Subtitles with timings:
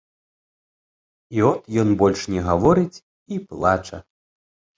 [1.37, 3.01] І от ён больш не гаворыць
[3.37, 3.97] і плача.